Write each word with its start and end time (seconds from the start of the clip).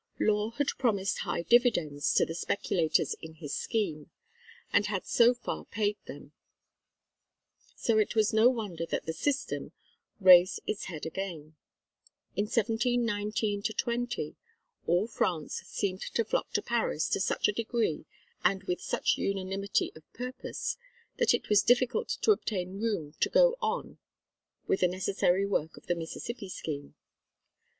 Law 0.19 0.49
had 0.57 0.65
promised 0.79 1.19
high 1.19 1.43
dividends 1.43 2.11
to 2.15 2.25
the 2.25 2.33
speculators 2.33 3.13
in 3.21 3.35
his 3.35 3.53
scheme, 3.53 4.09
and 4.73 4.87
had 4.87 5.05
so 5.05 5.35
far 5.35 5.63
paid 5.65 5.95
them; 6.07 6.31
so 7.75 7.99
it 7.99 8.15
was 8.15 8.33
no 8.33 8.49
wonder 8.49 8.83
that 8.87 9.05
"The 9.05 9.13
System" 9.13 9.73
raised 10.19 10.59
its 10.65 10.85
head 10.85 11.05
again. 11.05 11.55
In 12.35 12.45
1719 12.45 13.61
20, 13.61 14.35
all 14.87 15.05
France 15.05 15.57
seemed 15.67 16.01
to 16.01 16.25
flock 16.25 16.49
to 16.53 16.63
Paris 16.63 17.07
to 17.09 17.19
such 17.19 17.47
a 17.47 17.51
degree 17.53 18.05
and 18.43 18.63
with 18.63 18.81
such 18.81 19.19
unanimity 19.19 19.91
of 19.95 20.11
purpose, 20.13 20.77
that 21.17 21.35
it 21.35 21.47
was 21.47 21.61
difficult 21.61 22.09
to 22.09 22.31
obtain 22.31 22.81
room 22.81 23.13
to 23.19 23.29
go 23.29 23.55
on 23.61 23.99
with 24.65 24.79
the 24.79 24.87
necessary 24.87 25.45
work 25.45 25.77
of 25.77 25.85
the 25.85 25.93
Mississippi 25.93 26.49
Scheme. 26.49 26.95